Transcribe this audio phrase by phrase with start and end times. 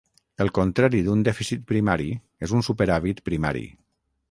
[0.45, 2.09] El contrari d'un dèficit primari
[2.47, 3.65] és un superàvit primari.